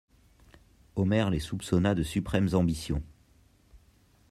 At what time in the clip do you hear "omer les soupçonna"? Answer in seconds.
0.95-1.93